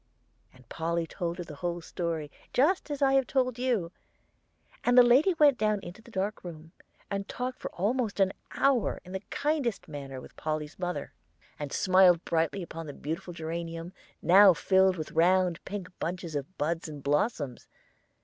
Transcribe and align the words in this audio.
"And 0.51 0.67
Polly 0.67 1.05
told 1.05 1.37
her 1.37 1.43
the 1.43 1.57
whole 1.61 1.79
story, 1.79 2.31
just 2.53 2.89
as 2.89 3.03
I 3.03 3.13
have 3.13 3.27
told 3.27 3.49
it 3.49 3.55
to 3.57 3.61
you, 3.61 3.91
and 4.83 4.97
the 4.97 5.03
lady 5.03 5.35
went 5.37 5.59
down 5.59 5.79
into 5.83 6.01
the 6.01 6.09
dark 6.09 6.43
room, 6.43 6.71
and 7.11 7.27
talked 7.29 7.59
for 7.59 7.69
almost 7.75 8.19
an 8.19 8.33
hour 8.53 8.99
in 9.05 9.11
the 9.11 9.19
kindest 9.29 9.87
manner 9.87 10.19
with 10.19 10.35
Polly's 10.35 10.79
mother, 10.79 11.13
and 11.59 11.71
smiled 11.71 12.25
brightly 12.25 12.63
upon 12.63 12.87
the 12.87 12.93
beautiful 12.93 13.31
geranium, 13.31 13.93
now 14.23 14.55
filled 14.55 14.95
with 14.97 15.11
round 15.11 15.63
pink 15.65 15.87
bunches 15.99 16.35
of 16.35 16.57
buds 16.57 16.87
and 16.89 17.03
blossoms. 17.03 17.67